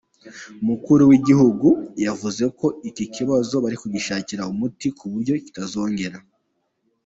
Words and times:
Umukuru 0.61 1.01
w’igihugu 1.09 1.67
yavuze 2.05 2.43
ko 2.59 2.67
iki 2.89 3.05
kibazo 3.15 3.53
bari 3.63 3.77
kugishakira 3.81 4.47
umuti 4.53 4.87
kuburyo 4.97 5.33
kitazongera. 5.45 6.17